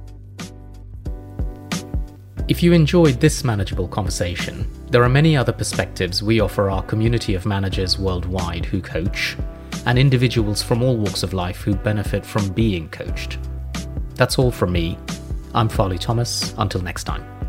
If 2.47 2.63
you 2.63 2.73
enjoyed 2.73 3.19
this 3.19 3.43
manageable 3.43 3.87
conversation, 3.87 4.67
there 4.89 5.03
are 5.03 5.09
many 5.09 5.37
other 5.37 5.53
perspectives 5.53 6.23
we 6.23 6.39
offer 6.39 6.69
our 6.69 6.83
community 6.83 7.35
of 7.35 7.45
managers 7.45 7.99
worldwide 7.99 8.65
who 8.65 8.81
coach, 8.81 9.37
and 9.85 9.97
individuals 9.97 10.61
from 10.61 10.83
all 10.83 10.97
walks 10.97 11.23
of 11.23 11.33
life 11.33 11.61
who 11.61 11.75
benefit 11.75 12.25
from 12.25 12.49
being 12.49 12.89
coached. 12.89 13.39
That's 14.15 14.37
all 14.37 14.51
from 14.51 14.71
me. 14.71 14.97
I'm 15.53 15.69
Farley 15.69 15.97
Thomas. 15.97 16.53
Until 16.57 16.81
next 16.81 17.05
time. 17.05 17.40